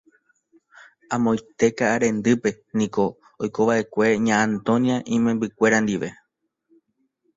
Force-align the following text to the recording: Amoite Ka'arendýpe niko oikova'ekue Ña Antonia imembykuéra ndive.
Amoite 1.15 1.65
Ka'arendýpe 1.77 2.49
niko 2.77 3.05
oikova'ekue 3.43 4.05
Ña 4.25 4.35
Antonia 4.47 4.97
imembykuéra 5.15 5.77
ndive. 5.83 6.09